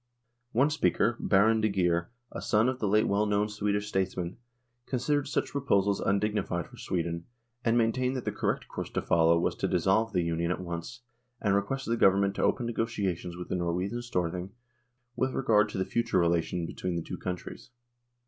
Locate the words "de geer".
1.61-2.09